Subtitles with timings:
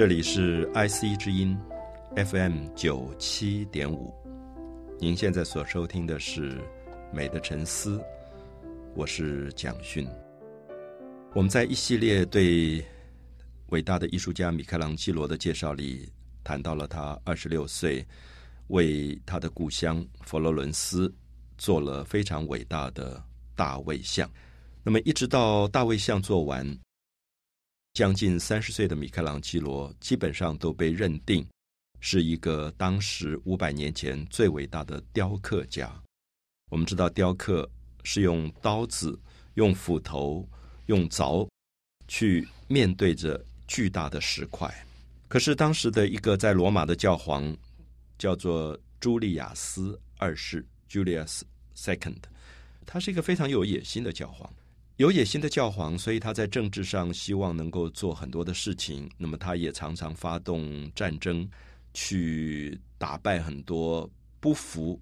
[0.00, 1.54] 这里是 IC 之音
[2.16, 4.10] FM 九七点五，
[4.98, 6.56] 您现在所收听的是
[7.12, 7.98] 《美的沉思》，
[8.94, 10.08] 我是蒋勋。
[11.34, 12.82] 我们在一系列对
[13.66, 16.10] 伟大的艺术家米开朗基罗的介绍里，
[16.42, 18.02] 谈到了他二十六岁
[18.68, 21.14] 为他的故乡佛罗伦斯
[21.58, 23.22] 做了非常伟大的
[23.54, 24.26] 大卫像。
[24.82, 26.66] 那么，一直到大卫像做完。
[28.00, 31.46] 将近三十岁的米开朗基罗，基本上都被认定
[32.00, 35.92] 是一个当时五百年前最伟大的雕刻家。
[36.70, 37.70] 我们知道，雕刻
[38.02, 39.20] 是用刀子、
[39.52, 40.48] 用斧头、
[40.86, 41.46] 用凿
[42.08, 44.74] 去面对着巨大的石块。
[45.28, 47.54] 可是，当时的一个在罗马的教皇
[48.16, 51.42] 叫做朱利亚斯二世 （Julius
[51.76, 52.14] II），
[52.86, 54.50] 他是一个非常有野心的教皇。
[55.00, 59.10] 有野心的教皇，所以他在政治上希望能够做很多的事情。
[59.16, 61.48] 那么，他也常常发动战争，
[61.94, 64.06] 去打败很多
[64.40, 65.00] 不服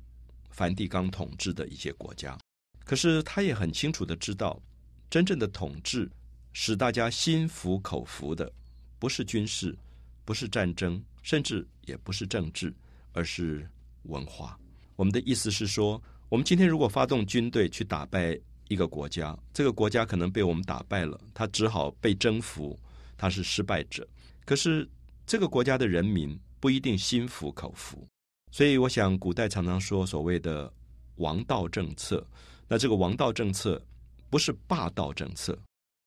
[0.50, 2.38] 梵蒂冈统治的一些国家。
[2.84, 4.62] 可是，他也很清楚的知道，
[5.10, 6.08] 真正的统治
[6.52, 8.52] 使大家心服口服的，
[9.00, 9.76] 不是军事，
[10.24, 12.72] 不是战争，甚至也不是政治，
[13.10, 13.68] 而是
[14.04, 14.56] 文化。
[14.94, 18.38] 我们的意思是说，我们今天如果发动军队去打败。
[18.68, 22.78] 一个国家，这个国家可能被我们打败了，他只好被征服，
[23.16, 24.06] 他是失败者。
[24.44, 24.88] 可是
[25.26, 28.06] 这个国家的人民不一定心服口服，
[28.52, 30.72] 所以我想，古代常常说所谓的
[31.16, 32.26] 王道政策，
[32.68, 33.82] 那这个王道政策
[34.30, 35.58] 不是霸道政策，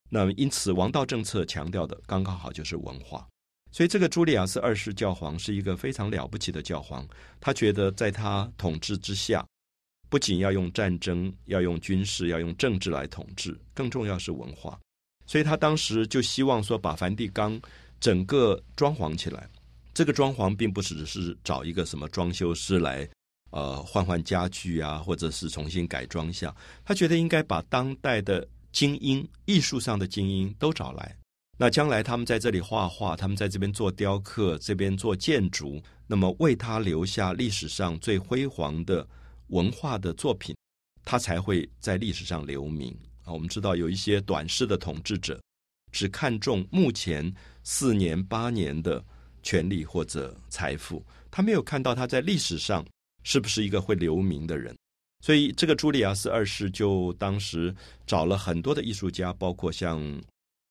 [0.10, 3.28] 那么因此王道政策强调的刚刚好就是文化。
[3.72, 7.08] 所以这个朱利亚斯二世教皇是一个非常了不起的教皇，
[7.40, 9.46] 他觉得在他统治之下。
[10.12, 14.78] 不仅要用战争、要用军事、要用政治来统治，更重要是文化。
[15.26, 17.58] 所以他当时就希望说，把梵蒂冈
[18.02, 19.50] 整个装潢起来。
[19.94, 23.08] 这个装潢并不只是找一个什么装修师来，
[23.52, 26.54] 呃，换换家具啊，或者是重新改装一下。
[26.84, 31.16] 他觉得应该把当代的精英、艺术上的精英都找来。
[31.58, 39.08] 那将来他们在这里画画，他们在这边做雕刻，这边做建筑，那么为他留下历史上最辉煌的。
[39.52, 40.56] 文化的作品，
[41.06, 43.32] 他才会在历史上留名啊！
[43.32, 45.42] 我们知道有一些短视的统治者，
[45.92, 49.04] 只看重目前四年八年的
[49.44, 52.86] 权力或者财富，他没有看到他在历史上
[53.24, 54.76] 是不是一个会留名的人。
[55.24, 57.76] 所以，这个朱利亚斯二世就当时
[58.08, 60.02] 找了很多的艺术家，包括像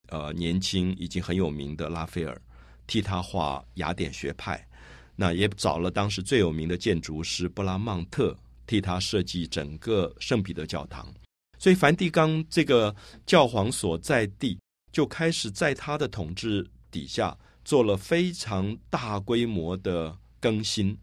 [0.09, 2.41] 呃年轻已经很有名的拉斐尔，
[2.85, 4.67] 替他画雅典学派。
[5.15, 8.35] 那也找了当时最有名的建筑师布拉曼特。
[8.67, 11.13] 替他设计整个圣彼得教堂，
[11.59, 12.95] 所以梵蒂冈这个
[13.25, 14.57] 教皇所在地
[14.91, 20.97] 就开始在他的统治底下做了非常大规模的更新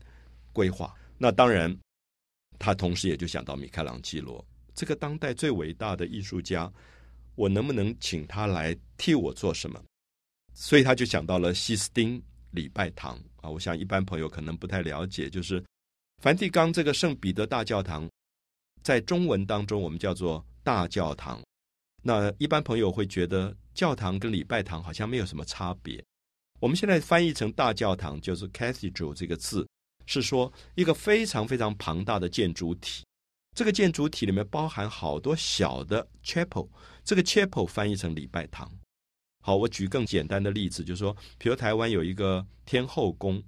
[0.52, 0.94] 规划。
[1.18, 1.76] 那当然，
[2.58, 4.42] 他同时也就想到米开朗基罗
[4.74, 6.72] 这个当代最伟大的艺术家，
[7.34, 9.82] 我能不能请他来替我做什么？
[10.54, 13.50] 所以他就想到了西斯丁礼拜堂啊。
[13.50, 15.62] 我想一般朋友可能不太了解，就是。
[16.18, 18.08] 梵蒂冈这个圣彼得大教堂，
[18.82, 21.40] 在中文当中我们叫做大教堂。
[22.02, 26.04] 那一般朋友会觉得教堂跟礼拜堂好像没有什么差别。
[26.58, 29.64] 我们现在翻译成大教堂，就是 cathedral 这个字，
[30.06, 33.04] 是说一个非常非常庞大的建筑体。
[33.56, 36.68] 这个建筑体里面包含好多小的 chapel，
[37.04, 38.68] 这个 chapel 翻译成礼拜堂。
[39.44, 43.40] 好，我举更简单的例子，就是说，比如台湾有一个天后宫。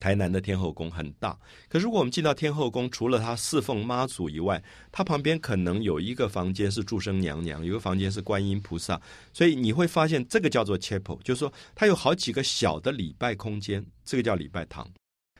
[0.00, 1.36] 台南的天后宫很大，
[1.68, 4.62] 可如果我们进到天后宫，除了它侍奉妈祖以外，
[4.92, 9.00] 它旁边可能有一个房间是祝生娘娘，有个房间是观音菩萨，
[9.32, 14.88] 所以你会发现这个叫做 chapel，就是说它有好几个小的礼拜空间，这个叫礼拜堂。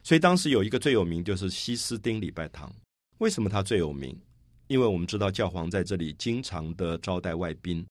[0.02, 2.74] 所以当时有一个最有名就是西斯丁礼拜堂，
[3.18, 4.18] 为什么它最有名？
[4.66, 7.86] 因为我们知道教皇在这里经常的招待外宾，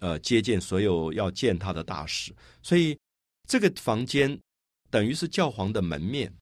[0.00, 2.98] 呃，接见所有要见他的大使，所以
[3.48, 4.36] 这个房间。
[4.94, 6.32] 等于是教皇的门面，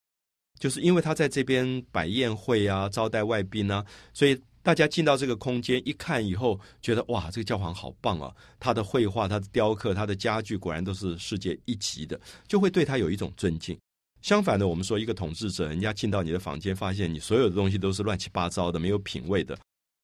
[0.60, 3.82] 就是因为他在这边摆宴会啊，招待外宾啊，
[4.12, 8.31] 所以大家进到这个空间一看以后，觉得哇，这个教皇好棒啊！
[8.60, 13.75] 他的绘画、他的雕刻、他的家具，果然都是世界一级的，就会对他有一种尊敬。
[14.20, 19.58] 相反的，我们说一个统治者，人家进到你的房间，发现你所有的东西都是乱七八糟的，没有品味的，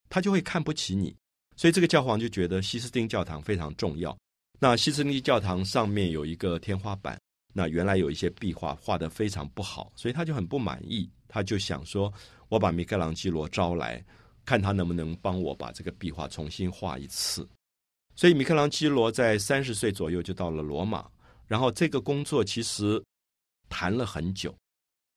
[0.09, 1.15] 他就会看不起你。
[1.55, 4.17] 所以这个教皇就觉得西斯丁教堂非常重要。
[4.59, 7.21] 那西斯丁教堂上面有一个天花板。
[7.55, 12.13] 那原来有一些壁画画的非常不好，所以他就很不满意，他就想说
[12.49, 14.05] ：“我把米开朗基罗招来，
[14.45, 17.49] 看他能不能帮我把这个壁画重新画一次。”
[18.15, 21.09] 所以米开朗基罗在三十岁左右就到了罗马，
[21.47, 23.03] 然后这个工作其实
[23.69, 24.55] 谈了很久，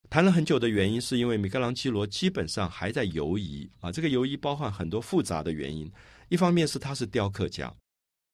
[0.10, 3.92] 谈了很久的原因是因为米开朗基罗基本上还在犹疑啊。
[3.92, 5.92] 这个犹疑包含很多复杂的原因，
[6.30, 7.74] 一方面是他是雕刻家，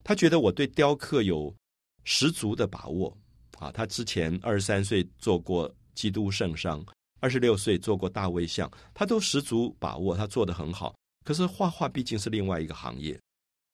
[0.03, 1.55] 他觉得我对雕刻有
[2.03, 3.17] 十足的把握
[3.57, 3.71] 啊。
[3.71, 6.85] 他之前二十三岁做过基督圣殇，
[7.19, 10.95] 二十六岁做过大卫像，他都十足把握，他做得很好。
[11.23, 13.19] 可是画画毕竟是另外一个行业，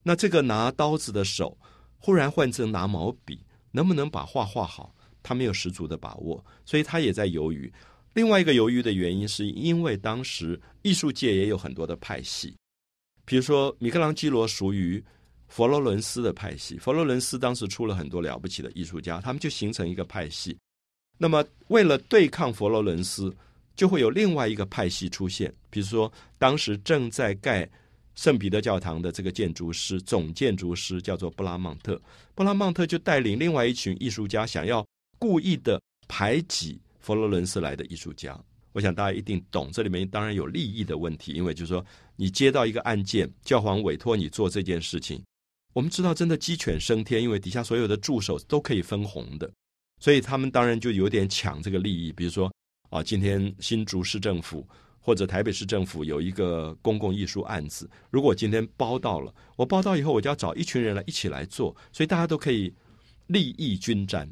[0.04, 1.58] 那这个拿刀子的手
[2.00, 4.96] 忽然换成拿毛笔，能不能把画画好？
[5.22, 7.72] 他没有十足的把握，所以他也在犹豫。
[8.14, 12.56] 另外一个犹豫的原因，是因为当时艺术界也有很多的派系，
[13.24, 15.04] 比如说米开朗基罗属于
[15.48, 20.58] 佛罗伦斯的派系，佛罗伦斯当时出了很多了不起的艺术家，他们就形成一个派系。
[21.18, 23.36] 那么为了对抗佛罗伦斯。
[23.76, 27.68] 就会有另外一个派系出现，比如说当时正在盖
[28.14, 32.00] 圣彼得教堂的这个建筑师，总建筑师叫做布拉曼特。
[32.36, 34.86] 布拉曼特就带领另外一群艺术家，想要
[35.18, 38.40] 故意的排挤佛罗伦斯来的艺术家。
[38.74, 41.84] 我想大家一定懂，这里面当然有利益的问题，因为就是说
[42.16, 45.20] 你接到一个案件，教皇委托你做这件事情，
[45.74, 49.52] 我们知道真的鸡犬升天，因为底下所有的助手都可以分红的，
[50.00, 52.52] 所以他们当然就有点抢这个利益，比如说。
[52.90, 54.64] 啊，今天新竹市政府
[55.00, 62.72] 或者台北市政府有一个公共艺术案子，如果今天包到了，我包到以后，我就要找一群人来一起来做，所以大家都可以
[63.26, 64.32] 利益均沾，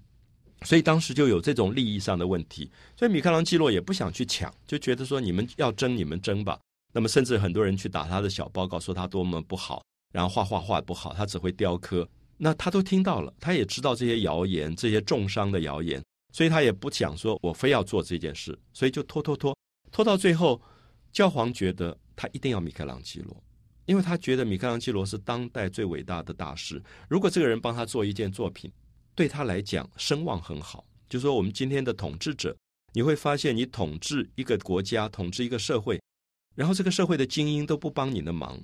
[0.61, 6.59] 所以当时就有这种利益上的问题，所以米开朗基罗也不想去抢，就觉得说你们要争你们争吧。
[6.93, 16.01] 那么甚至很多人去打他的小报告，说他多么不好，然后画画画不好，他只会雕刻，那他都听到了，他也知道这些谣言，这些重伤的谣言。
[16.33, 19.53] 所以他也不想说，我非要做这件事，所以就拖拖拖，
[19.91, 20.61] 拖到最后，
[21.11, 23.43] 教皇觉得他一定要米开朗基罗，
[23.85, 26.81] 因为他觉得米开朗基罗是当代最伟大的大师。
[27.09, 28.71] 如果这个人帮他做一件作品，
[29.13, 30.85] 对他来讲声望很好。
[31.09, 32.55] 就说我们今天的统治者，
[32.93, 36.01] 你会发现，你统治一个国家，统治一个社会，
[36.55, 38.57] 然后这个社会的精英都不帮你的忙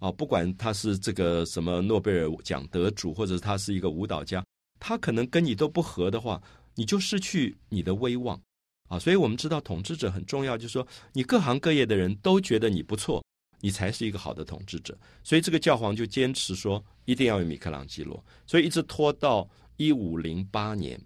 [0.00, 4.44] 啊，不管他是这个什么诺贝尔奖得主，或者他是一个舞蹈家，
[4.80, 6.42] 他可能跟你都不合的话。
[6.76, 8.40] 你就失去你的威望
[8.88, 8.98] 啊！
[8.98, 13.22] 所以我们知道统治者很重要，就是说你各行各业的人都觉得你不错，
[13.60, 14.96] 你才是一个好的统治者。
[15.22, 19.46] 所以这个教皇就坚持说一定要有米开朗基罗，所以一直拖到
[19.76, 20.98] 一五零八年。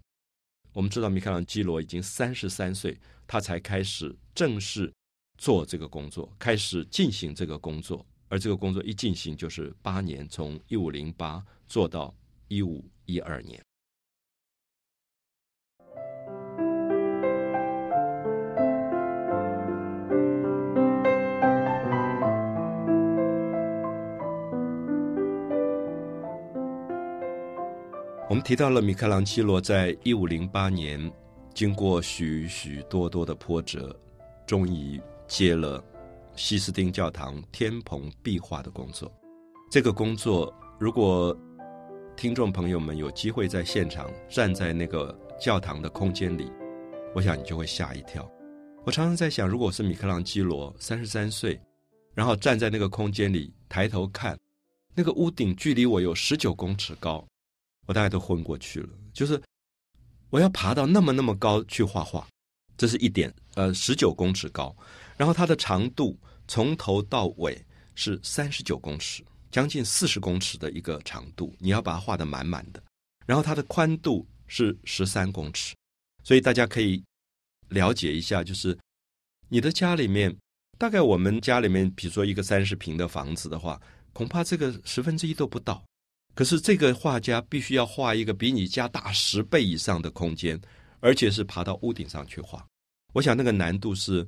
[0.74, 4.92] 我们知道米开朗基罗已经三十三岁，他才开始正式
[5.38, 8.04] 做这个工作，开始进行这个工作。
[8.34, 12.12] 而这个工作一进行就是八年，从一五零八做到
[12.48, 13.62] 一五一二年。
[28.28, 31.08] 我们提到了米开朗基罗在一五零八年，
[31.54, 33.96] 经过许许多多的波折，
[34.44, 35.80] 终于接了
[36.36, 39.10] 西斯丁教堂天棚壁画的工作。
[39.70, 41.36] 这个工作，如果
[42.16, 46.50] 听众朋友们有机会在现场站在那个教堂的空间里，
[47.14, 48.28] 我想你就会吓一跳。
[48.84, 51.60] 我常常在想，如果是米开朗基罗三十三岁，
[52.14, 54.38] 然后站在那个空间里抬头看，
[54.94, 57.26] 那个屋顶距离我有十九公尺高。
[57.86, 59.40] 我大概都昏过去了，就是
[60.30, 62.26] 我要爬到那么那么高去画画，
[62.76, 64.74] 这是一点，呃，十九公尺高，
[65.16, 67.64] 然后它的长度从头到尾
[67.94, 72.82] 是三十九公尺，将近四十公尺的一个长度，你要把它画的满满的，
[73.26, 75.74] 然后它的宽度是十三公尺，
[76.22, 77.02] 所以大家可以
[77.68, 78.76] 了解一下，就是
[79.48, 80.36] 你的家里面，
[80.76, 83.80] 大概我们家里面，比如说一个三十平的房子的话，
[84.12, 85.82] 恐怕这个十分之一都不到。
[86.34, 90.60] 可是这个画家必须要画一个比你家大十倍以上的空间，
[91.04, 92.66] 而且是爬到屋顶上去画。
[93.12, 94.26] 我想那个难度是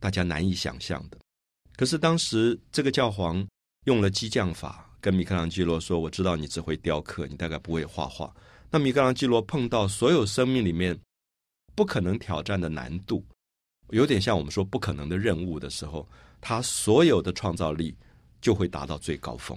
[0.00, 1.18] 大家难以想象的。
[1.76, 3.46] 可是当时这个教皇
[3.84, 8.34] 用了激将法，跟米开朗基罗说：“我知道你只会雕刻，你大概不会画画。”
[8.68, 10.98] 那米开朗基罗碰到所有生命里面
[11.76, 13.24] 不可能挑战的难度，
[13.90, 16.06] 有点像我们说不可能的任务的时候，
[16.40, 17.96] 他所有的创造力
[18.40, 19.56] 就会达到最高峰。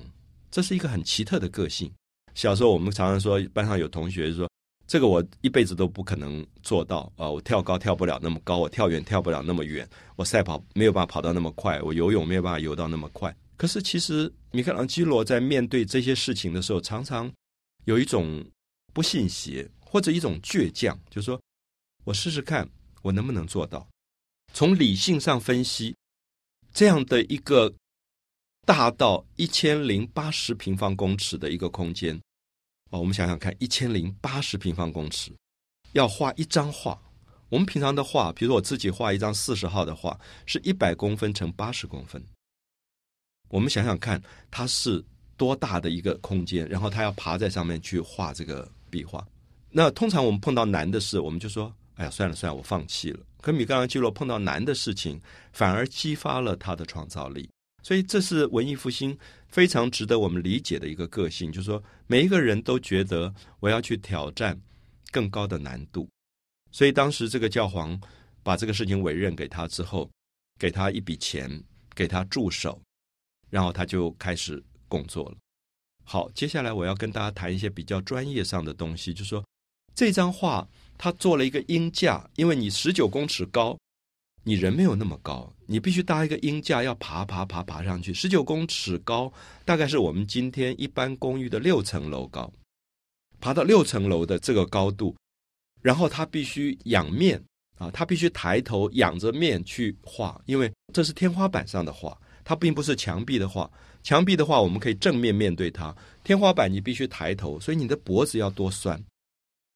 [0.51, 1.91] 这是一个很奇特的个性。
[2.36, 4.48] 小时候我们常常说，班上有同学说
[4.92, 7.30] ：“这个我一辈子都不可能做到啊！
[7.30, 17.32] 我跳高跳不了那么高，我跳远跳不了那么远，我赛跑没有办法跑到那么快，我游泳没有办法游到那么快。”可是其实米开朗基罗在面对这些事情的时候，常常
[17.86, 18.46] 有一种
[18.92, 21.40] 不信邪或者一种倔强，就是说
[22.04, 22.70] 我试试看，
[23.02, 23.88] 我能不能做到？
[24.52, 25.96] 从理性上分析，
[26.74, 27.74] 这样的一个。
[28.64, 32.22] 大到一千零八十平方公尺的一个空间，
[32.92, 35.34] 哦，我们想想看，一千零八十平方公尺，
[35.94, 37.02] 要画一张画。
[37.50, 42.24] 我们平常的画，比如我自己画一张四十号的画，是一百公分乘八十公分。
[43.50, 45.04] 我们想想看，它是
[45.36, 49.26] 多大的一个空间，然后他要爬在上面去画这个壁画。
[49.70, 55.20] 那通常我们碰到难的事，我们就说：“哎呀，算了算了，我放弃了。”可米开朗基罗碰到难的事情，
[55.52, 57.50] 反而激发了他的创造力。
[57.84, 64.60] 所以这是文艺复兴非常值得我们理解的一个个性，就是说每一个人都觉得我要去挑战
[65.12, 66.08] 更高的难度。
[66.72, 68.00] 所以当时这个教皇
[68.44, 70.10] 把这个事情委任给他之后，
[70.60, 71.64] 给他一笔钱，
[71.96, 72.80] 给他助手，
[73.50, 75.38] 然后他就开始工作了。
[76.04, 79.44] 好，接下来我要跟大家谈一些比较专业上的东西，就是说
[79.96, 83.78] 这张画他做了一个鹰架，因为你十九公尺高。
[84.44, 88.14] 你人没有那么高，你必须搭一个鹰架，要爬爬爬爬上去。
[88.14, 89.32] 十九公尺高，
[89.64, 92.52] 大概是我们今天一般公寓的六层楼高。
[93.40, 95.16] 爬到六层楼的这个高度，
[95.82, 97.42] 然后他必须仰面
[97.78, 103.70] 啊，他必须抬头仰着面去画，因为这是天花板上的画，它并不是墙壁的画。
[104.04, 109.00] 墙壁的话，我们可以正面面对它；天花板你必须抬头，所以你的脖子要多酸。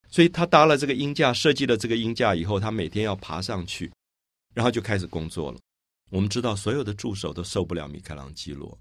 [0.09, 3.91] 所以他搭了这个鹰架，设计了这个鹰架以后，他每天要爬上去。
[4.55, 5.59] 然后就开始工作了。
[6.09, 8.75] 我们知道，所有的助手都受不了米开朗基罗。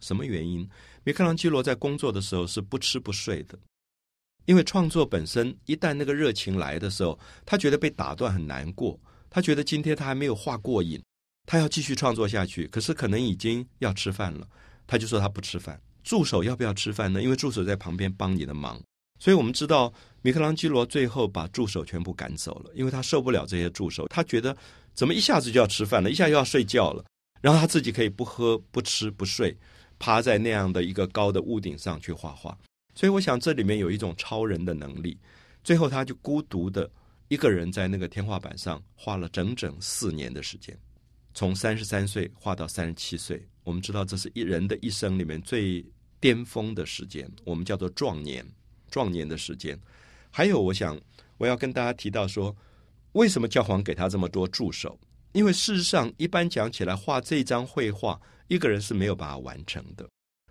[0.00, 0.68] 什么原因？
[1.04, 3.56] 米开朗基罗在工作的时候是不吃不睡的，
[4.46, 8.98] 因为创作本身一旦那个热情来的时候，他觉得被打断很难过。
[9.30, 11.00] 他觉得今天他还没有画过瘾，
[11.46, 12.66] 他要继续创作下去。
[12.66, 14.48] 可是可能已经要吃饭了，
[14.86, 15.80] 他就说他不吃饭。
[16.02, 17.22] 助手要不要吃饭呢？
[17.22, 18.82] 因为助手在旁边帮你的忙。
[19.20, 24.56] 所以我们知道，米开朗基罗最后把助手全部赶走了，因为他受不了这些助手，他觉得。
[24.94, 26.10] 怎么一下子就要吃饭了？
[26.10, 27.04] 一下又要睡觉了。
[27.40, 29.56] 然后他自己可以不喝、不吃、不睡，
[29.98, 32.56] 趴在那样的一个高的屋顶上去画画。
[32.94, 35.18] 所以我想这里面有一种超人的能力。
[35.64, 36.88] 最后他就孤独的
[37.26, 40.78] 一个人在那个天花板上画了整整四年的时间，
[41.34, 43.44] 从三十三岁画到三十七岁。
[43.64, 45.84] 我们知道这是一人的一生里面最
[46.20, 48.46] 巅峰的时间，我们叫做壮年、
[48.88, 49.76] 壮年的时间。
[50.30, 50.96] 还有，我想
[51.38, 52.54] 我要跟大家提到说。
[53.12, 54.98] 为什么教皇给他这么多助手？
[55.32, 60.06] 因为事实上，一般讲起来，画这张绘画，一个人是没有办法完成的。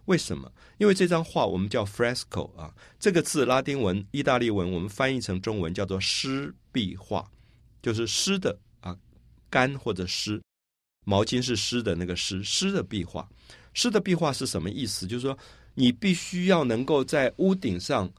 [0.06, 0.52] 为什么？
[0.80, 7.30] 因为这张画我们叫 fresco 啊，这个字拉丁文、意大利文，我们翻译成中文叫做湿壁画，
[7.82, 8.98] 就是湿的啊，
[9.50, 10.42] 干或者湿，
[11.06, 13.30] 毛巾是湿的那个湿，湿的壁画。
[13.74, 15.06] 湿的壁画是什么意思？
[15.06, 15.38] 就是说，
[15.76, 18.12] 你必须要能够在屋顶上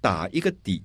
[0.00, 0.82] 打一个底。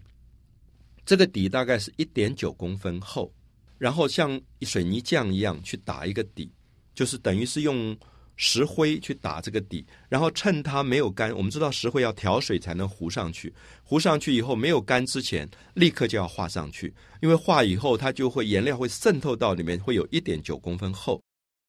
[1.05, 3.31] 这个底大概是一点九公分厚，
[3.77, 6.49] 然后像水泥匠一样去打一个底，
[6.95, 7.95] 就是等于是用
[8.37, 21.21] 石灰去打这个底，然后趁它没有干，我们知道石灰要调水才能糊上去，糊上去以后没有干之前，立刻就要画上去，因为画以后它就会颜料会渗透到里面，会有一点九公分厚，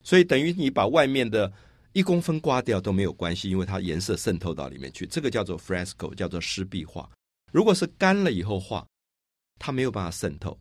[0.04, 1.52] 所以等于你把外面的
[1.92, 7.10] 一公分刮掉都没有关系，因为它颜色渗透到里面去，这个叫做 fresco，叫做湿壁画。
[7.52, 8.86] 如果是干了以后画。
[9.66, 10.60] 它没有办法渗透，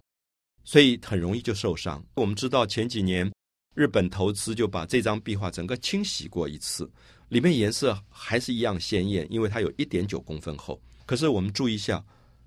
[0.63, 2.01] 所以很容易就受伤。
[2.15, 3.29] 我们知道前几年
[3.75, 6.89] 日本投资就把这张壁画整个清洗过一次，
[7.27, 10.81] 里面颜色还是一样鲜艳，因为它有一点九公分厚。
[11.05, 12.01] 可是我们注意一下，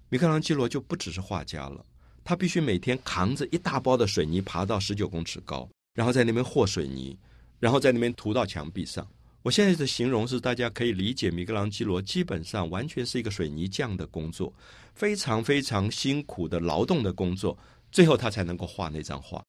[0.08, 1.84] 米开朗基罗就不只是画家了，
[2.24, 7.18] 他必须每天扛着一大包的水泥爬到十九公尺高，然后在那边和水泥，
[7.60, 9.06] 然后在那边涂到墙壁上。
[9.46, 14.52] 我现在的形容是大家可以理解，米开朗基罗基本上完全是一个水泥匠的工作，
[14.92, 17.56] 非常非常辛苦的劳动的工作，
[17.92, 19.40] 最后他才能够画那张画。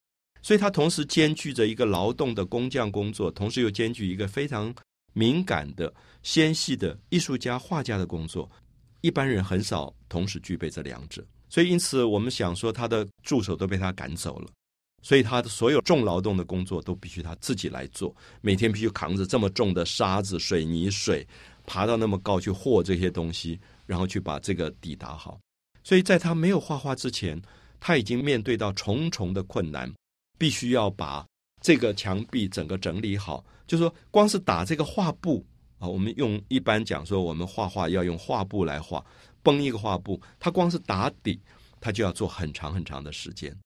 [0.44, 4.72] 所以他同时兼具着一个劳动的工匠工作，同时又兼具一个非常
[5.14, 8.48] 敏感的纤细的艺术家画家的工作。
[9.02, 14.48] 一般人很少同时具备这两者，所以因此我们想说，他的助手都被他赶走了。
[15.08, 21.26] 所以他的所有重劳动的工作都必须他自己来做，每天必须扛着这么重的沙子、水泥、水，
[21.66, 25.40] 爬到那么高去和这些东西，然后去把这个底打好。
[25.82, 27.42] 所以在他没有画画之前，
[27.80, 29.90] 他已经面对到重重的困难，
[30.38, 31.26] 必须要把
[31.62, 33.46] 这个墙壁整个整理好。
[33.66, 35.42] 就说光是打这个画布
[35.80, 39.02] 啊，我们用一般讲说，我们画画要用画布来画，
[39.42, 41.40] 绷一个画布，他光是打底，
[41.80, 43.58] 他就要做很长很长的时间。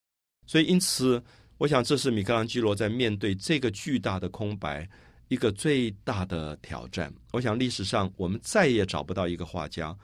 [0.52, 1.24] 所以，因此，
[1.58, 4.86] 我想这是米开朗基罗在面对这个巨大的空白
[5.30, 7.10] 一个最大的挑战。
[7.32, 9.98] 我想历史上我们再也找不到一个画家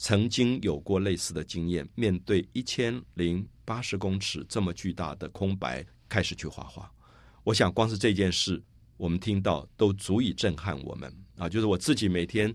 [0.00, 6.90] 曾经有过类似的经验，面对一千零八十公尺这么巨大的空白开始去画画。
[7.44, 8.60] 我想，光是这件事，
[8.96, 11.48] 我们听到都足以震撼我们啊！
[11.48, 12.52] 就是我自己每天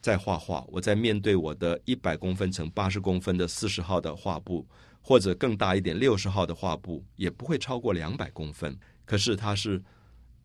[0.00, 4.66] 在画画，我在面对我的一百公分乘八十公分的四十号的画布，
[5.00, 8.78] 或者更大一点六十号的画布，也不会超过两百公分。
[9.04, 9.82] 可是它是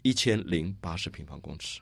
[0.02, 1.82] 一千零八十平方公尺。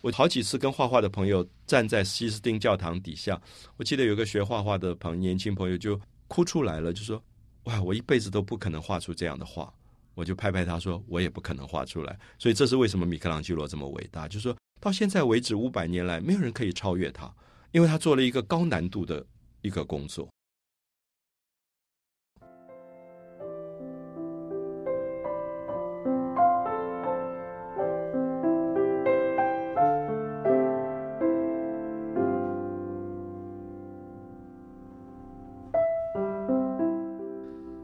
[0.00, 3.40] 我好几次跟画画的朋友站在西斯丁教堂底下，
[3.76, 7.22] 我记得有个学画画的朋年轻朋友就哭出来了，就说
[7.64, 9.72] ：“哇，我一辈子都不可能画出这样的画。”
[10.14, 14.56] 我就拍拍他说：“我也不可能画出来。”所以这是为什么米开朗基罗这么伟大，就是说。
[14.80, 17.32] 到现在为止，五百年来，没有人可以超越他，
[17.72, 19.24] 因为他做了一个高难度的
[19.62, 20.28] 一个工作。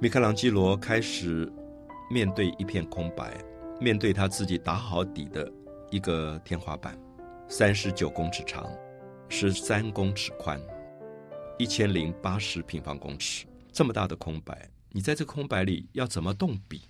[0.02, 1.46] 米开朗基罗开始
[2.10, 3.36] 面对一片空白，
[3.78, 5.46] 面对他自己打好底的。
[5.90, 6.98] 一个天花板，
[7.48, 8.66] 三十九公尺长，
[9.28, 10.58] 十三公尺宽，
[11.58, 16.80] 一千零八十平方公尺，这么大的空白，你在这空白里要怎么动笔？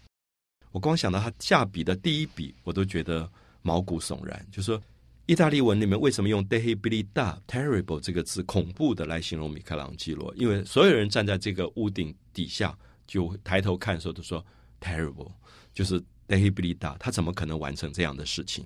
[0.71, 3.29] 我光想到他下笔的第一笔，我都觉得
[3.63, 4.47] 毛骨悚然。
[4.53, 4.81] 就说
[5.27, 10.33] 意大利文里面为什么用 de habilita “terrible” 这个字，恐怖的来形容米开朗基罗？
[10.37, 12.79] 因为所有人站在这个屋顶底下，
[13.11, 14.45] 就抬头看的时候都说
[14.81, 15.33] “terrible”，
[15.75, 18.65] 就是 “terrible”，他怎么可能完成这样的事情？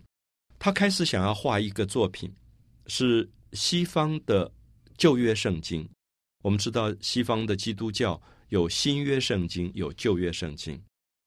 [0.59, 2.31] 他开始想要画一个作品，
[2.87, 4.53] 是西方的
[4.99, 5.89] 旧约圣经。
[6.43, 10.79] 我们知道西方的基督教有新约圣经，有旧约圣经。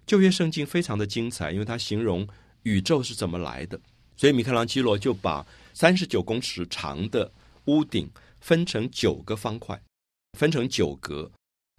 [0.06, 2.28] 旧约圣经非常的精彩，因为它形容
[2.62, 3.82] 宇宙是怎么来的。
[4.16, 7.32] 所以米开朗基罗就把三十九公尺长的
[7.66, 8.08] 屋顶
[8.40, 9.80] 分成九个方块，
[10.38, 11.32] 分成九格。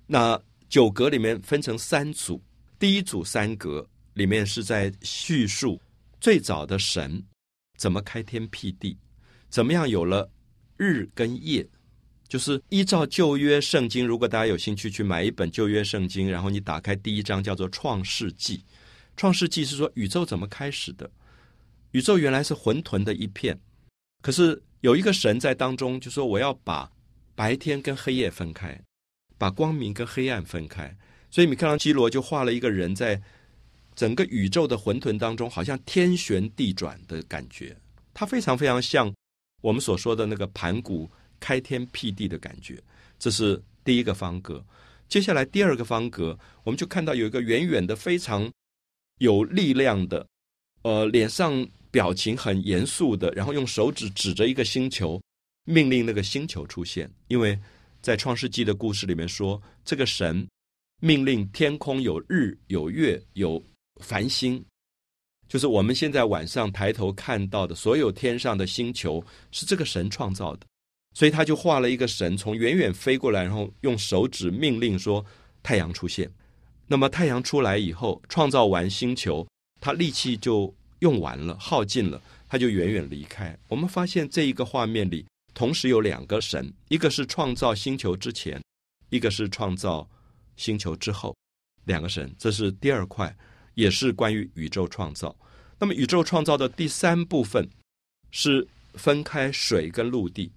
[0.07, 2.42] 那九格里面分成三组，
[2.78, 5.81] 第一组三格里面是在叙述
[6.20, 7.22] 最早的神。
[7.76, 8.96] 怎么开天辟地？
[9.48, 10.31] 怎么样有了
[10.76, 11.66] 日跟夜？
[12.28, 14.07] 就是依照旧约圣经。
[14.07, 18.59] 如果大家有兴趣去买一本旧约圣经，然后你打开第一章，叫做《创世纪》。
[19.16, 21.11] 创世纪是说宇宙怎么开始的？
[21.92, 23.59] 宇宙原来是混沌的一片，
[24.20, 26.90] 可是有一个神在当中，就说我要把
[27.35, 28.78] 白天跟黑夜分开，
[29.38, 30.94] 把光明跟黑暗分开。
[31.31, 33.22] 所以米开朗基罗就画了一个人在。
[33.98, 37.77] 整个宇宙的混沌当中，好像天旋地转的感觉，
[38.14, 39.12] 它非常非常像
[39.61, 42.81] 我们所说的那个盘古开天辟地的感觉。
[43.18, 44.64] 这是第一个方格。
[45.09, 48.48] 接下来第二个方格，我们就看到有一个远远的、非常
[49.18, 50.24] 有力量的，
[50.83, 55.20] 呃，脸上表情很严肃的，然后用手指指着一个星球，
[55.64, 57.11] 命令那个星球出现。
[57.27, 57.59] 因为
[58.03, 60.47] 在创世纪的故事里面说，这个神
[61.01, 63.63] 命令天空有日、有月、有。
[64.01, 64.65] 繁星，
[65.49, 70.65] 就是我们现在晚上抬头看到的所有天上的星球，是这个神创造的。
[71.15, 75.27] 所以他就画了一个神从远远飞过来，然后用手指命令说
[75.65, 76.31] 太阳出现。
[76.87, 79.45] 那么太阳出来以后，创造完星球，
[79.81, 83.59] 他力气就用完了，耗尽了，他就远远离开。
[83.67, 85.27] 我们发现这一个画面里，
[85.59, 88.62] 同时有两个神，一个是创造星球之前，
[89.11, 90.09] 一个是创造
[90.57, 91.37] 星球之后，
[91.87, 92.33] 两个神。
[92.38, 93.37] 这是第二块。
[93.75, 95.33] 也是关于宇宙创造。
[95.79, 97.68] 那么，宇宙创造的第三部分
[98.33, 100.51] 是分开水跟陆地。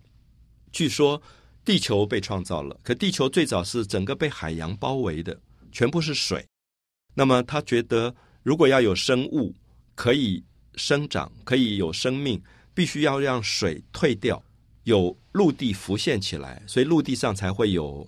[0.71, 1.21] 据说
[1.63, 5.39] 地球被创造了，可地球最早是整个被海洋包围的，
[5.71, 6.43] 全部是水。
[7.13, 9.53] 那么，他觉得如果要有生物
[9.93, 12.41] 可以生长、可以有生命，
[12.73, 14.43] 必须要让水退掉，
[14.83, 18.07] 有陆地浮现起来，所以陆地上才会有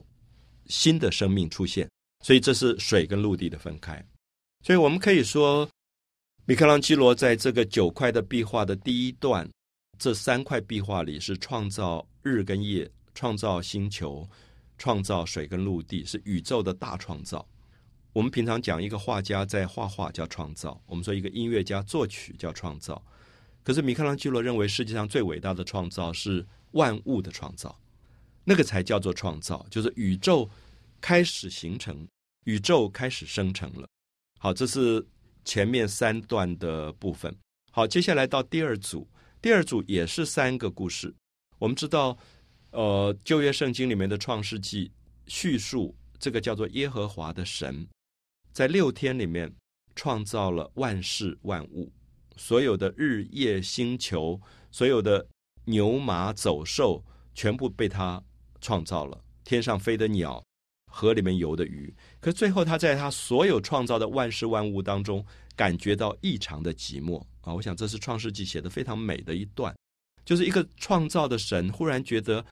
[0.68, 1.90] 新的生命出现。
[2.24, 4.04] 所以，这是水跟陆地的分开。
[4.62, 5.70] 所以我们可以说，
[6.46, 9.48] 米开朗基罗在这个九块的壁画的第一段，
[10.00, 14.26] 这三块壁画里是创造日跟夜，创造星球，
[14.78, 17.46] 创造水跟陆地，是宇宙的大创造。
[18.14, 23.04] 我们平常讲一个画家在画画叫创造，我们说一个音乐家作曲叫创造。
[23.64, 27.80] 可是米开朗基罗认为世界上最伟大的创造是万物的创造，
[28.44, 30.50] 那个才叫做创造，就是宇宙
[31.02, 32.08] 开始形成，
[32.44, 33.88] 宇宙开始生成了。
[34.40, 35.06] 好，这是
[35.46, 37.36] 前面三段的部分。
[37.72, 39.08] 好，接下来到第二组，
[39.42, 41.14] 第二组也是三个故事。
[41.58, 42.18] 我们知道，
[42.72, 44.92] 呃，旧约圣经里面的创世纪
[45.28, 47.88] 叙述这个叫做耶和华的神，
[48.52, 49.52] 在六天里面
[49.96, 51.92] 创造了万事万物，
[52.36, 54.40] 所有的日夜星球，
[54.72, 55.26] 所有的
[55.66, 58.24] 牛马走兽，全部被他
[58.62, 59.24] 创造了。
[59.44, 60.44] 天上飞的鸟。
[60.96, 67.52] 河里面游的鱼，可最后他在他所有创造的万事万物当中，感觉到异常的寂寞啊！
[67.52, 69.76] 我想这是创世纪写的非常美的一段，
[70.24, 72.46] 就是一个创造的神忽然觉得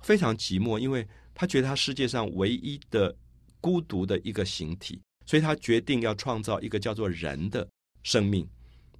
[0.00, 3.14] 非常寂寞，因为他觉得他世界上唯一的
[3.60, 7.68] 孤独的一个形体，所以他决定要创造一个叫做人的
[8.02, 8.48] 生命。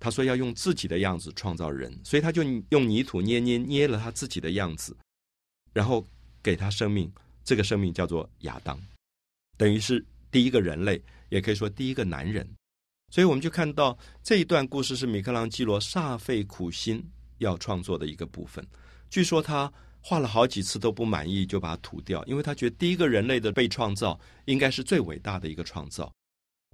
[0.03, 4.97] 他说要用自己的样子创造人，所以他就用泥土捏捏捏了他自己的样子，
[5.73, 6.05] 然后
[6.43, 7.09] 给他生命。
[7.45, 8.81] 这个生命叫做亚当，
[9.57, 12.49] 等于是第一个人类，也可以说第一个男人。
[13.11, 17.05] 所以我们就看到这一段故事是米开朗基罗煞费苦心
[17.39, 18.65] 要创作的一个部分。
[19.11, 26.13] 据说他画了好几次都不满意，就把它涂掉，因为他觉得第一个人类的被创造应该是最伟大的一个创造。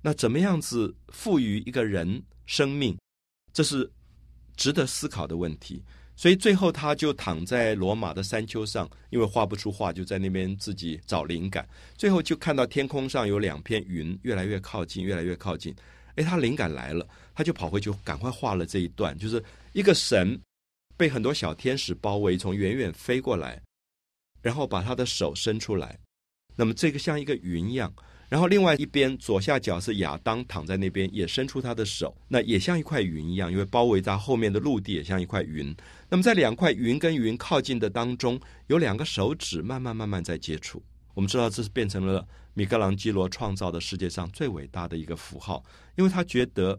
[0.03, 2.97] 那怎么样子赋予一个人生命，
[3.53, 3.91] 这是
[4.57, 5.83] 值得思考的问题。
[6.17, 11.69] 所以最后他就躺在罗马的山丘上，因为画不出画，就在那边自己找灵感。
[11.97, 15.73] 最后就看到天空上有两片云越来越靠近，越来越靠近。
[16.17, 17.07] 哎，他灵感来了，
[17.37, 19.41] 他就跑回去，赶快画了这一段，就是
[19.73, 20.37] 一个神
[20.97, 23.63] 被很多小天使包围，从远远飞过来，
[24.43, 25.97] 然后把他的手伸出来，
[26.57, 27.95] 那么这个像一个云一样。
[28.29, 35.75] 然后另外一边左下角是亚当躺在那边，也伸出他的手，那也像一块云一样，因为包围在后面的陆地也像一块云。
[36.11, 40.83] 那么在两块云跟云靠近的当中，有两个手指慢慢慢慢在接触。
[41.15, 45.65] 我们知道这是变成了米开朗基罗创造的世界上最伟大的一个符号，
[45.97, 46.79] 因为他觉得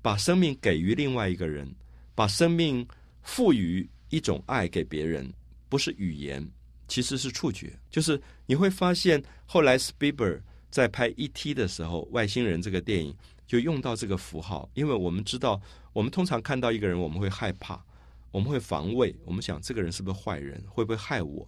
[0.00, 1.74] 把生命给予另外一个人，
[2.14, 2.86] 把生命
[3.22, 5.32] 赋予一种爱给别人，
[5.68, 6.46] 不是语言，
[6.86, 7.72] 其实是触觉。
[7.90, 10.42] 就是你会发现，后来 s p i b e r
[10.72, 13.14] 在拍《E.T.》的时候，《外星人》这个电影
[13.46, 15.60] 就用到这个符号，因为我们知道，
[15.92, 17.84] 我们通常看到一个人，我们会害怕，
[18.30, 21.46] 我们会防卫，我们想这个人是不是坏人，会不会害我？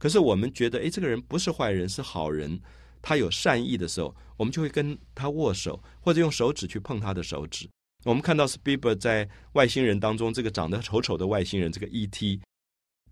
[0.00, 2.58] 可是我们觉得，哎，这个人不是坏人，是好人，
[3.02, 7.68] 他有善意的时候，我们就会跟他握手，或者用手指去碰他的手指。
[8.04, 12.40] 我们看到 Spielberg 在外星人当中，这个长得丑丑的外星人，这个 E.T.，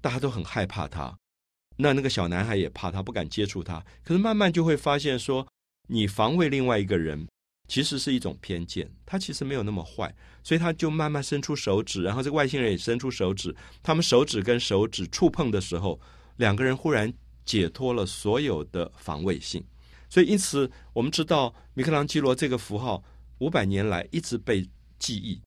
[0.01, 1.17] 大家都很害怕他。
[1.81, 3.85] 那那个小男孩也怕他，不敢接触他。
[4.05, 5.47] 可是慢慢就会发现，说
[5.89, 7.27] 你防卫另外一个人，
[7.69, 8.91] 其实是一种偏见。
[9.05, 16.01] 他其实没有那么坏，所以他就慢慢伸出手指，然后这个外星人也伸出手指，他们手指跟手指触碰的时候。
[16.37, 17.13] 两个人忽然
[17.45, 19.63] 解脱了所有的防卫性，
[20.09, 23.05] 所以因此我们知道米开朗基罗这个符号
[23.41, 24.67] 五百年来一直被
[24.99, 25.39] 记忆。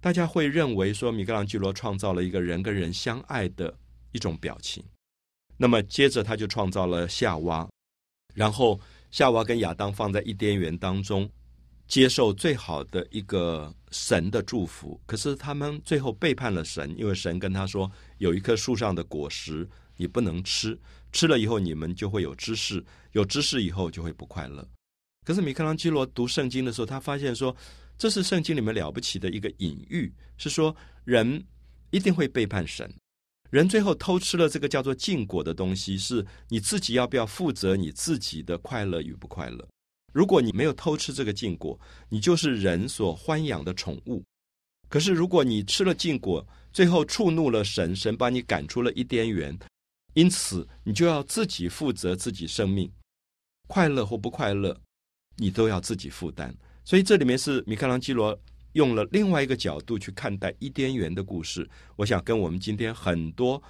[0.00, 3.76] 大家会认为说米开朗基罗创造了一个人跟人相爱的
[4.12, 4.82] 一种表情。
[5.58, 7.68] 那么接着他就创造了夏娃，
[8.34, 11.28] 然后夏娃跟亚当放在伊甸园当中，
[11.86, 14.98] 接受最好的一个神的祝福。
[15.04, 19.68] 可是他们最后背叛了神，因为神跟他说有一棵树上的果实。
[20.00, 20.78] 你不能吃，
[21.10, 24.64] 吃了以后你们就会有知识，有知识以后就会不快乐。
[25.24, 27.56] 可是米开朗基罗读圣经的时候，他发现说，
[27.98, 31.44] 这是圣经里面了不起的一个隐喻，是说人
[31.90, 32.88] 一定会背叛神，
[33.50, 39.66] 人最后偷吃了这个叫做禁果的东西，是你自己要不要负责你自己的快乐与不快乐？
[40.12, 44.22] 如果你没有偷吃这个禁果，你就是人所欢养的宠物。
[44.88, 49.56] 可是如果你吃了禁果，最后触怒了神，神把你赶出了伊甸园。
[50.14, 52.90] 因此，你就要自己负责自己生命，
[53.66, 54.78] 快乐或不快乐，
[55.36, 56.54] 你都要自己负担。
[56.84, 58.38] 所以，这里面是米开朗基罗
[58.78, 61.68] 用了另外一个角度去看待伊甸园的故事。
[61.96, 63.60] 我想跟我们今天很多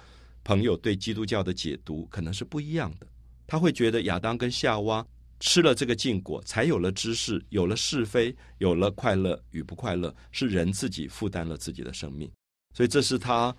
[0.43, 3.07] 朋友对基督教的解读可能是不一样的。
[3.47, 5.03] 他会觉得亚当跟夏娃
[5.39, 12.31] 吃了这个禁果，才有了知识，有了是非，有了快乐与不快乐，是人自己负担了自己的生命。
[12.75, 13.55] 所以，这是他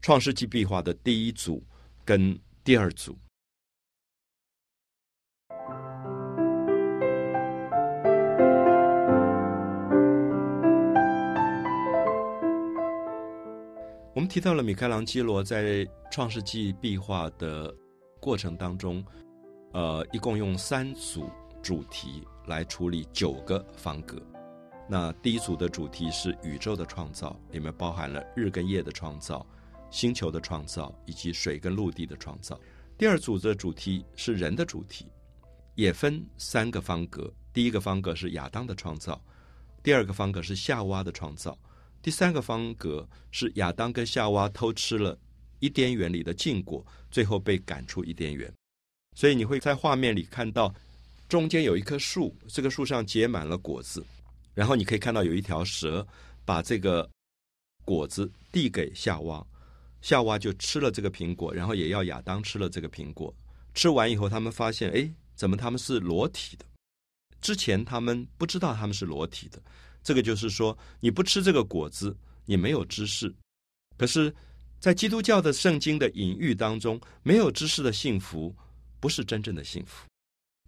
[0.00, 1.62] 创世纪壁画的第一组。
[2.06, 3.18] 跟第二组，
[14.36, 17.74] 提到了米开朗基罗在创世纪壁画的
[18.20, 19.02] 过程当中，
[19.72, 21.30] 呃，一共用三组
[21.62, 24.20] 主题来处理九个方格。
[24.90, 29.46] 那第一组的主题是宇宙的创造，里面包含了日跟夜的创造。
[29.90, 32.60] 星球的创造以及水跟陆地的创造。
[32.98, 35.06] 第二组的主题是人的主题，
[35.76, 37.32] 也分三个方格。
[37.54, 39.18] 第一个方格是亚当的创造，
[39.82, 41.56] 第二个方格是夏娃的创造，
[42.06, 45.18] 第三个方格是亚当跟夏娃偷吃了
[45.58, 48.48] 伊甸园里的禁果，最后被赶出伊甸园。
[49.16, 50.72] 所以你会在画面里看到
[51.28, 54.06] 中间有一棵树，这个树上结满了果子，
[54.54, 56.06] 然后你可以看到有一条蛇
[56.44, 57.10] 把这个
[57.84, 59.44] 果子递给夏娃。
[60.00, 63.34] 夏娃就吃了这个苹果，然后也要亚当吃了这个苹果。
[63.74, 66.64] 吃完以后，他们发现，哎，怎么他们是裸体的？
[67.40, 69.60] 之前他们不知道他们是裸体的。
[70.06, 73.34] 这个就是说，你不吃这个果子，你没有知识。
[73.96, 74.32] 可是
[74.78, 78.54] 在基督教的圣经的隐喻当中，没有知识的幸福
[79.00, 80.06] 不是真正的幸福。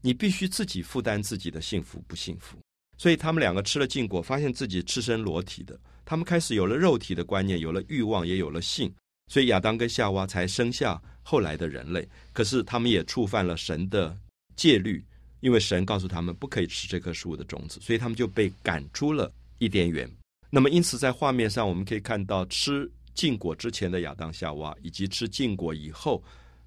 [0.03, 2.59] 你必须自己负担自己的幸福不幸福。
[2.97, 8.93] 所以他们两个吃了禁果，发现自己赤身裸体的，他们开始有了肉体的观念，有了欲望，也有了性。
[9.31, 12.09] 所以亚当跟夏娃才生下后来的人类。
[12.33, 14.19] 可是他们也触犯了神的
[14.57, 15.07] 戒律，
[15.41, 20.11] 因为神告诉他们不可以吃这棵树的种子，所以他们就被赶出了伊甸园。
[20.51, 22.91] 那么因此在画面上我们可以看到吃。
[23.15, 26.23] 禁果之前的亚当夏娃，以及吃禁果以后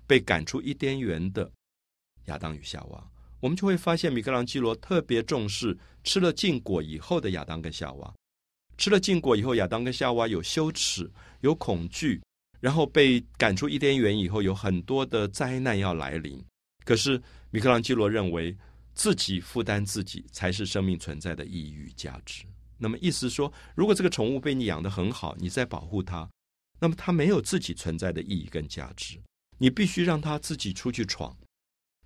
[0.05, 1.49] 被赶出伊甸园的
[2.25, 3.01] 亚当与夏娃，
[3.39, 8.13] 我们就会发现米开朗基罗特别重视吃了禁果以后的亚当跟夏娃。
[8.77, 12.21] 吃了禁果以后，亚当跟夏娃有羞耻、有恐惧，
[12.60, 16.43] 然后被赶出伊甸园以后，有很多的灾难要来临。
[16.84, 18.56] 可是米开朗基罗认为，
[18.94, 22.44] 自己负担自己才是生命存在的意义与价值。
[22.78, 26.30] 那么意思说，如果这个宠物被你养得很好，你在保护它。
[26.80, 29.20] 那么它没有自己存在的意义跟价值，
[29.60, 31.38] 你必须让它自己出去闯，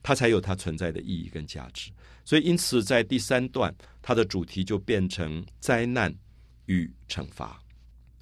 [0.04, 1.92] 它才有它存在的意义跟价值。
[2.26, 6.14] 所以，因此在第三段，它的主题就变成灾难
[6.66, 7.58] 与惩罚。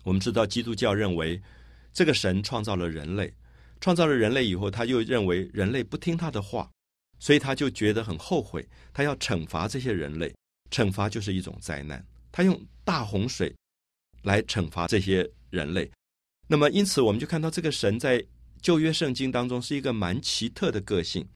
[0.04, 1.42] 我们知道，基督教认为
[1.92, 3.34] 这个神创造了人类，
[3.84, 6.72] 创造了人类以后，他又认为人类不听他的话，
[7.19, 10.34] 所以他就觉得很后悔，他要惩罚这些人类。
[10.72, 13.54] 惩罚就是一种灾难，他用大洪水
[14.22, 15.91] 来惩罚这些人类。
[16.48, 18.26] 那么，因此我们就看到这个神在
[18.62, 21.28] 旧约圣经当中是一个蛮奇特的个性，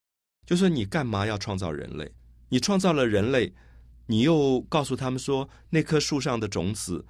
[0.46, 2.10] 就是你干嘛要创造人类？
[2.48, 3.54] 你创造了人类，
[4.06, 7.06] 你又告诉他们说那棵树上的种子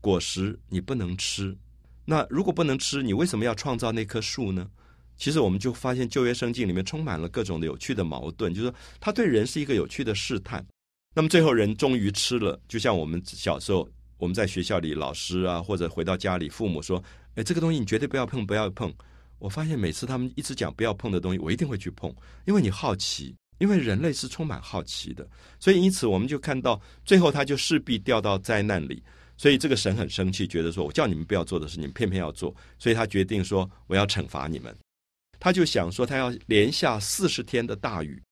[0.00, 1.56] 果实你不能吃。
[2.04, 4.68] 那如果不能吃，你为什么要创造那棵树呢？
[5.20, 10.66] 其实我们就发现旧约圣经里面充满了各种的有趣的矛盾，就是说他对人是一个有趣的试探。
[11.14, 17.00] 那么最后人终于吃了，就像我们小时候我们在学校里老师啊，或者回到家里父母说。
[17.36, 18.92] 哎，这个东西你绝对不要碰，不要碰！
[19.38, 22.12] 我发现每次他们一直讲不要碰的东西，我一定会去碰，
[22.44, 25.24] 因为你好奇，因为人类是充满好奇的，
[25.60, 29.00] 所以因此我们就看到最后他就势必掉到灾难里，
[29.36, 34.76] 所以这个神很生气，觉得说我叫你们不要做的事，你们偏偏要做，所以他决定说我要惩罚你们，
[35.40, 38.22] 他就想说他要连下四十天的大雨，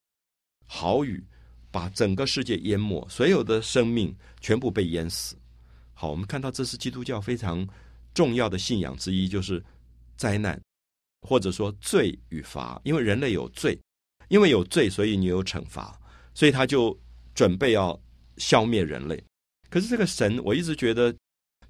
[0.66, 1.27] 好雨，
[1.73, 5.37] 把整个世界淹没，所有的生命全部被淹死。
[5.94, 7.66] 好，我们看到这是基督教非常。
[8.14, 9.62] 重要的信仰之一就是
[10.16, 10.61] 灾难，
[11.21, 12.81] 或者说罪与罚。
[12.83, 13.79] 因为人类有罪，
[14.27, 15.97] 因为有罪，所以你有惩罚，
[16.35, 16.99] 所以他就
[17.33, 17.97] 准备要
[18.38, 19.23] 消灭人类。
[19.71, 21.14] 可是这个神，我一直觉得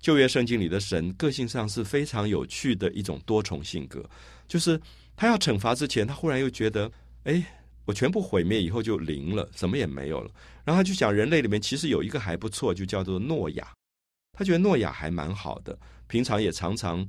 [0.00, 4.02] 旧约圣经里的神个性上是非常有趣的一种多重性格。
[4.46, 4.80] 就是
[5.20, 6.88] 他要惩罚之前，他忽然又觉得，
[7.24, 7.44] 哎，
[7.84, 10.30] 我全部毁灭以后就零了，什么也没有了。
[10.64, 13.68] 然后他就想，人类里面其实有一个还不错，就叫做诺亚。
[14.32, 15.76] 他觉得诺亚还蛮好的。
[16.06, 17.04] 平常也常常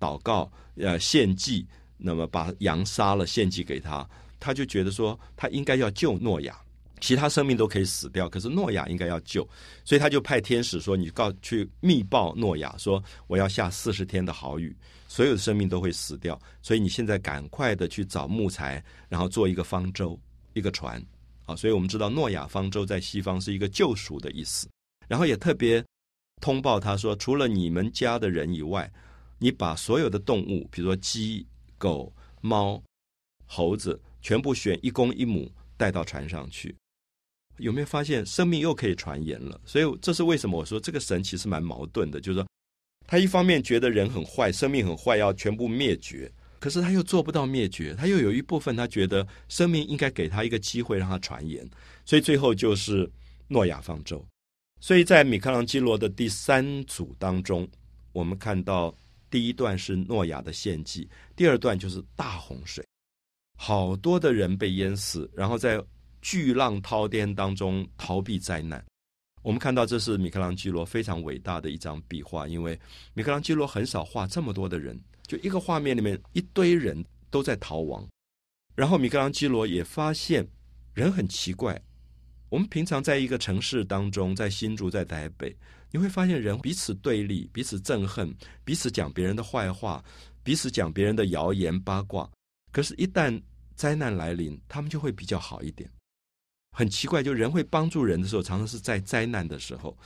[0.00, 1.64] 祷告，呃，献祭，
[1.96, 4.04] 那么把羊杀了献祭给他，
[4.40, 6.58] 他就觉得说他应该要救诺亚，
[7.00, 9.46] 其他生命都可以死掉，可是诺亚应该要救，
[9.84, 14.74] 所以他就派天使说：“你告去密报诺亚，说我要下四十天的好雨，
[15.08, 20.18] 所有的生命都会死掉，所以你现在赶快的去找木材，然后做一个方舟，
[20.54, 21.04] 一个船，
[21.46, 24.68] 啊，所以我们知道诺亚方舟在西方是一个救赎的意思，
[25.08, 25.84] 然后也特别。”
[26.40, 28.92] 通报他说：“除了你们家的人以外，
[29.38, 31.46] 你把所有的动物，比如说鸡、
[31.78, 32.82] 狗、猫、
[33.46, 36.74] 猴子，全部选一公一母带到船上去。
[37.58, 39.60] 有没有发现生命又可以传言了？
[39.64, 42.46] 所以这是为什么我说这个神其实蛮矛盾的，就是说
[43.06, 51.68] 他一方面觉得人很坏，生命很坏，要全部灭绝，可是他又做不到灭绝，他又有一部分他觉得生命应该给他一个机会让他传言，
[52.04, 53.10] 所以最后就是
[53.48, 54.24] 诺亚方舟。”
[54.80, 57.66] 所以在米开朗基罗的第三组当中，
[58.12, 58.94] 我们看到
[59.30, 62.84] 第一段是诺亚的献祭，第二段就是大洪水，
[63.58, 65.82] 好多的人被淹死，然后在
[66.24, 68.82] 巨浪滔天当中逃避灾难。
[69.42, 72.80] 我们看到这是米开朗基罗非常伟大的一张壁画，因为
[73.12, 78.08] 米开朗基罗很少画这么多的人，就一个画面里面一堆人都在逃亡。
[78.74, 80.48] 然后米开朗基罗也发现
[80.94, 81.78] 人很奇怪。
[82.48, 85.54] 我们平常在一个城市当中，在新竹、在台北，
[85.90, 88.34] 你会发现人彼此对立、彼此憎恨、
[88.64, 90.02] 彼此讲别人的坏话、
[90.42, 92.30] 彼此讲别人的谣言八卦。
[92.72, 93.38] 可是，一旦
[93.76, 95.90] 灾难来临，他们就会比较好一点。
[96.74, 99.96] 很奇怪，就人会帮助人的时候，常常是在灾难的时候。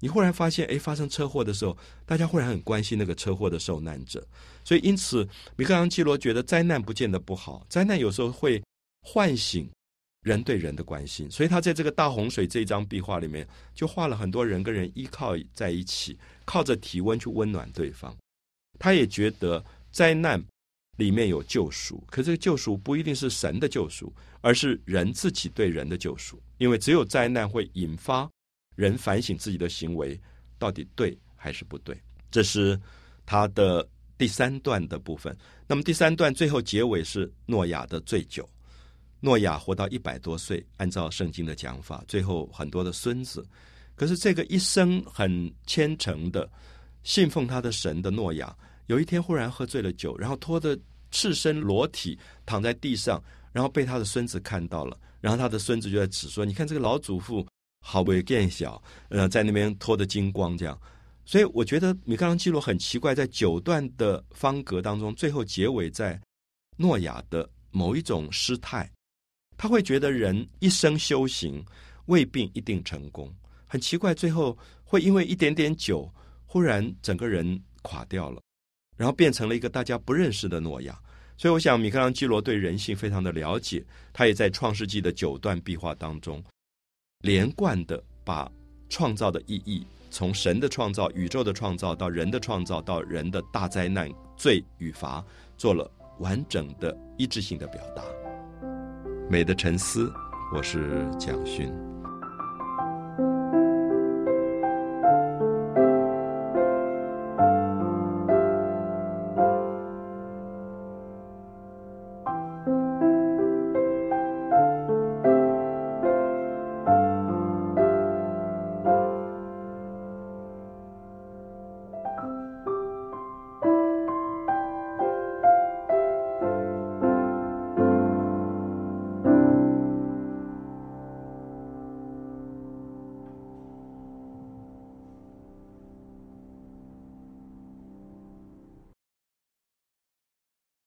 [0.00, 4.26] 你忽然发现，哎，发生车祸的时候，大家忽然很关心那个车祸的受难者。
[4.64, 8.62] 所以，因此，米开朗基罗觉得灾难不见得不好，灾难有时候会
[9.02, 9.70] 唤醒。
[10.24, 18.16] 人对人的关心，所以他在这个大洪水这一张壁画里面，就画了很多人跟人依靠在一起，靠着体温去温暖对方。
[18.78, 20.42] 他也觉得灾难
[20.96, 26.40] 里面有救赎，可这个救赎不一定是神的救赎，而是人自己对人的救赎。
[26.58, 28.30] 因为只有灾难会引发
[28.76, 30.18] 人反省自己的行为
[30.58, 32.00] 到底对还是不对。
[32.30, 32.80] 这是
[33.26, 35.36] 他的第三段的部分。
[35.66, 38.48] 那么第三段最后结尾是诺亚的醉酒。
[39.20, 43.44] 诺亚活到一百多岁，按照圣经的讲法，最后很多的孙子。
[43.96, 46.50] 可是这个一生很虔诚的
[47.04, 48.54] 信奉他的神的诺亚，
[48.86, 50.78] 有一天忽然喝醉了酒，然后拖着
[51.10, 57.46] 赤身裸体躺在地上，然后被他的孙子看到了，然后他的孙子就在指说：“你看这个老祖父
[57.80, 60.78] 好为变小，呃，在那边脱得精光这样。”
[61.26, 66.20] 所以我觉得米开朗基罗很奇怪，在九段的方格当中，最后结尾在
[66.76, 68.90] 诺亚的某一种失态。
[69.56, 71.64] 他会觉得人一生修行
[72.06, 73.32] 未必一定成功，
[73.66, 76.12] 很奇怪，最后会因为一点点酒，
[76.44, 78.42] 忽然整个人垮掉了，
[78.96, 80.98] 然后变成了一个大家不认识的诺亚。
[81.36, 86.42] 所以，我想米开朗基罗对人性非常的了解，他也在《创世纪》的九段壁画当中，
[87.22, 88.48] 连贯的把
[88.88, 95.24] 创造的意义，从神的创造、宇宙的创造到人的创造，到人的大灾难、罪与罚，
[95.56, 98.04] 做了完整的一致性的表达。
[99.28, 100.12] 美的沉思，
[100.54, 101.93] 我是蒋勋。